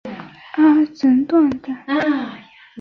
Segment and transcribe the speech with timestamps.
[0.55, 1.75] 阿什顿巷。